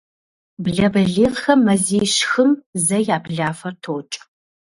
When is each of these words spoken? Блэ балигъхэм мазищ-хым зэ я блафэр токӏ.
Блэ 0.63 0.87
балигъхэм 0.93 1.59
мазищ-хым 1.65 2.51
зэ 2.85 2.97
я 3.15 3.17
блафэр 3.23 3.73
токӏ. 3.83 4.11